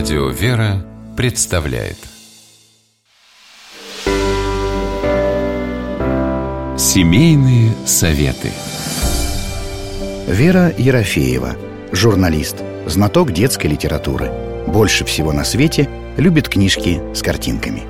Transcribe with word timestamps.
Радио 0.00 0.30
«Вера» 0.30 0.82
представляет. 1.14 1.98
Семейные 6.78 7.74
советы. 7.84 8.50
Вера 10.26 10.72
Ерофеева, 10.78 11.54
журналист, 11.92 12.56
знаток 12.86 13.32
детской 13.32 13.66
литературы. 13.66 14.32
Больше 14.66 15.04
всего 15.04 15.34
на 15.34 15.44
свете 15.44 15.86
любит 16.16 16.48
книжки 16.48 17.02
с 17.14 17.20
картинками– 17.20 17.82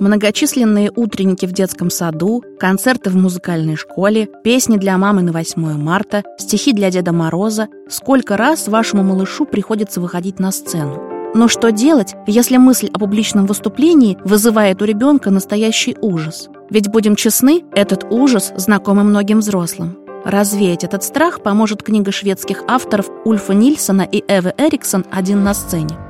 Многочисленные 0.00 0.90
утренники 0.96 1.44
в 1.44 1.52
детском 1.52 1.90
саду, 1.90 2.42
концерты 2.58 3.10
в 3.10 3.16
музыкальной 3.16 3.76
школе, 3.76 4.30
песни 4.42 4.78
для 4.78 4.96
мамы 4.96 5.20
на 5.20 5.30
8 5.30 5.60
марта, 5.76 6.24
стихи 6.38 6.72
для 6.72 6.90
Деда 6.90 7.12
Мороза. 7.12 7.68
Сколько 7.86 8.38
раз 8.38 8.66
вашему 8.66 9.02
малышу 9.02 9.44
приходится 9.44 10.00
выходить 10.00 10.38
на 10.38 10.52
сцену? 10.52 10.98
Но 11.34 11.48
что 11.48 11.70
делать, 11.70 12.14
если 12.26 12.56
мысль 12.56 12.88
о 12.94 12.98
публичном 12.98 13.44
выступлении 13.44 14.16
вызывает 14.24 14.80
у 14.80 14.86
ребенка 14.86 15.28
настоящий 15.30 15.94
ужас? 16.00 16.48
Ведь, 16.70 16.88
будем 16.88 17.14
честны, 17.14 17.62
этот 17.74 18.06
ужас 18.10 18.54
знакомый 18.56 19.04
многим 19.04 19.40
взрослым. 19.40 19.98
Развеять 20.24 20.82
этот 20.82 21.04
страх 21.04 21.42
поможет 21.42 21.82
книга 21.82 22.10
шведских 22.10 22.62
авторов 22.68 23.10
Ульфа 23.26 23.52
Нильсона 23.52 24.08
и 24.10 24.24
Эвы 24.28 24.54
Эриксон 24.56 25.04
«Один 25.10 25.44
на 25.44 25.52
сцене». 25.52 26.09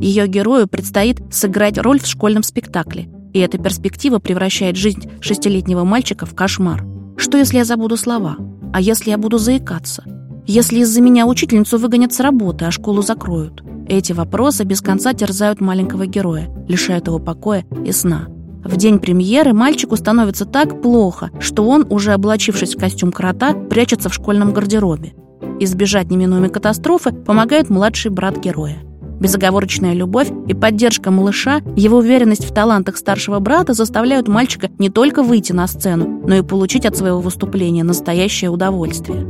Ее 0.00 0.26
герою 0.26 0.66
предстоит 0.66 1.20
сыграть 1.30 1.76
роль 1.76 2.00
в 2.00 2.06
школьном 2.06 2.42
спектакле, 2.42 3.08
и 3.34 3.38
эта 3.38 3.58
перспектива 3.58 4.18
превращает 4.18 4.76
жизнь 4.76 5.10
шестилетнего 5.20 5.84
мальчика 5.84 6.24
в 6.24 6.34
кошмар. 6.34 6.84
Что, 7.16 7.36
если 7.36 7.58
я 7.58 7.64
забуду 7.64 7.98
слова? 7.98 8.36
А 8.72 8.80
если 8.80 9.10
я 9.10 9.18
буду 9.18 9.36
заикаться? 9.36 10.04
Если 10.46 10.80
из-за 10.80 11.02
меня 11.02 11.26
учительницу 11.26 11.76
выгонят 11.76 12.14
с 12.14 12.20
работы, 12.20 12.64
а 12.64 12.70
школу 12.70 13.02
закроют? 13.02 13.62
Эти 13.88 14.12
вопросы 14.12 14.64
без 14.64 14.80
конца 14.80 15.12
терзают 15.12 15.60
маленького 15.60 16.06
героя, 16.06 16.48
лишают 16.66 17.06
его 17.06 17.18
покоя 17.18 17.66
и 17.84 17.92
сна. 17.92 18.28
В 18.64 18.76
день 18.76 19.00
премьеры 19.00 19.52
мальчику 19.52 19.96
становится 19.96 20.46
так 20.46 20.80
плохо, 20.80 21.30
что 21.40 21.66
он, 21.66 21.86
уже 21.90 22.12
облачившись 22.12 22.74
в 22.74 22.78
костюм 22.78 23.12
крота, 23.12 23.52
прячется 23.52 24.08
в 24.08 24.14
школьном 24.14 24.52
гардеробе. 24.52 25.12
Избежать 25.60 26.10
неминуемой 26.10 26.50
катастрофы 26.50 27.12
помогает 27.12 27.68
младший 27.68 28.10
брат 28.10 28.38
героя. 28.38 28.78
Безоговорочная 29.20 29.92
любовь 29.92 30.30
и 30.48 30.54
поддержка 30.54 31.10
малыша, 31.10 31.60
его 31.76 31.98
уверенность 31.98 32.48
в 32.48 32.54
талантах 32.54 32.96
старшего 32.96 33.38
брата 33.38 33.74
заставляют 33.74 34.28
мальчика 34.28 34.70
не 34.78 34.88
только 34.88 35.22
выйти 35.22 35.52
на 35.52 35.66
сцену, 35.66 36.22
но 36.26 36.36
и 36.36 36.42
получить 36.42 36.86
от 36.86 36.96
своего 36.96 37.20
выступления 37.20 37.84
настоящее 37.84 38.50
удовольствие. 38.50 39.26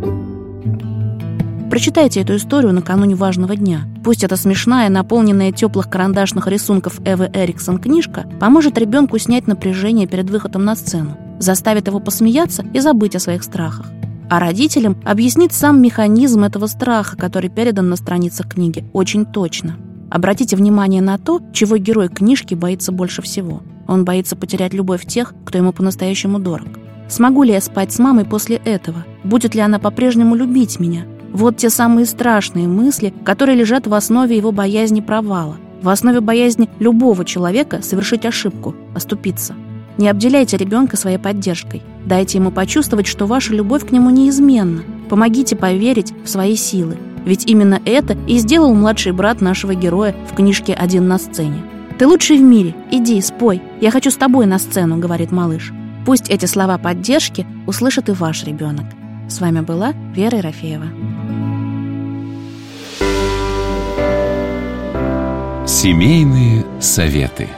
Прочитайте 1.69 2.21
эту 2.21 2.37
историю 2.37 2.73
накануне 2.73 3.17
важного 3.17 3.57
дня. 3.57 3.83
Пусть 4.05 4.23
эта 4.23 4.37
смешная, 4.37 4.89
наполненная 4.89 5.51
теплых 5.51 5.91
карандашных 5.91 6.47
рисунков 6.47 7.01
Эвы 7.05 7.29
Эриксон 7.33 7.79
книжка 7.79 8.27
поможет 8.41 8.79
ребенку 8.79 9.19
снять 9.19 9.49
напряжение 9.49 10.07
перед 10.07 10.31
выходом 10.31 10.65
на 10.65 10.77
сцену, 10.77 11.17
заставит 11.41 11.89
его 11.89 11.99
посмеяться 11.99 12.65
и 12.73 12.79
забыть 12.79 13.17
о 13.17 13.21
своих 13.21 13.43
страхах 13.43 13.87
а 14.31 14.39
родителям 14.39 14.97
объяснит 15.05 15.53
сам 15.53 15.83
механизм 15.83 16.45
этого 16.45 16.67
страха, 16.69 17.17
который 17.17 17.51
передан 17.51 17.89
на 17.89 17.97
страницах 17.97 18.49
книги, 18.49 18.85
очень 18.93 19.27
точно. 19.27 19.77
Обратите 20.09 20.55
внимание 20.55 21.03
на 21.03 21.19
то, 21.19 21.43
чего 21.53 21.77
герой 21.77 22.09
книжки 22.09 22.55
боится 22.55 22.93
больше 22.93 23.23
всего. 23.23 23.63
Он 23.89 24.05
боится 24.05 24.37
потерять 24.37 24.73
любовь 24.73 25.05
тех, 25.05 25.35
кто 25.45 25.59
ему 25.59 25.73
по-настоящему 25.73 26.39
дорог. 26.39 26.69
Смогу 27.09 27.43
ли 27.43 27.53
я 27.53 27.61
спать 27.61 27.93
с 27.93 27.99
мамой 27.99 28.25
после 28.25 28.57
этого? 28.65 29.05
Будет 29.25 29.57
ли 29.57 29.63
она 29.63 29.81
по-прежнему 29.81 30.37
любить 30.37 30.79
меня? 30.79 31.07
Вот 31.33 31.57
те 31.57 31.69
самые 31.69 32.07
страшные 32.07 32.69
мысли, 32.69 33.13
которые 33.25 33.57
лежат 33.57 33.89
в 33.89 33.95
основе 33.95 34.37
его 34.37 34.53
боязни 34.53 35.01
провала, 35.01 35.57
в 35.83 35.89
основе 35.89 36.21
боязни 36.21 36.69
любого 36.79 37.25
человека 37.25 37.83
совершить 37.83 38.25
ошибку, 38.25 38.77
оступиться. 38.95 39.57
Не 39.99 40.09
обделяйте 40.09 40.57
ребенка 40.57 40.97
своей 40.97 41.19
поддержкой. 41.19 41.83
Дайте 42.05 42.39
ему 42.39 42.51
почувствовать, 42.51 43.07
что 43.07 43.27
ваша 43.27 43.53
любовь 43.53 43.87
к 43.87 43.91
нему 43.91 44.11
неизменна. 44.11 44.83
Помогите 45.09 45.57
поверить 45.57 46.13
в 46.25 46.29
свои 46.29 46.57
силы. 46.57 46.97
Ведь 47.25 47.47
именно 47.47 47.81
это 47.85 48.17
и 48.27 48.39
сделал 48.39 48.75
младший 48.75 49.13
брат 49.13 49.41
нашего 49.41 49.75
героя 49.75 50.15
в 50.31 50.35
книжке 50.35 50.73
«Один 50.73 51.07
на 51.07 51.19
сцене». 51.19 51.63
«Ты 51.99 52.07
лучший 52.07 52.39
в 52.39 52.43
мире. 52.43 52.75
Иди, 52.91 53.21
спой. 53.21 53.61
Я 53.81 53.91
хочу 53.91 54.11
с 54.11 54.17
тобой 54.17 54.47
на 54.47 54.59
сцену»,— 54.59 54.97
говорит 54.99 55.33
малыш. 55.33 55.73
Пусть 56.07 56.31
эти 56.31 56.47
слова 56.47 56.79
поддержки 56.79 57.47
услышит 57.67 58.09
и 58.09 58.13
ваш 58.13 58.45
ребенок. 58.45 58.87
С 59.29 59.41
вами 59.41 59.61
была 59.61 59.93
Вера 60.15 60.39
Ерофеева. 60.39 60.87
Семейные 65.67 66.65
советы. 66.81 67.49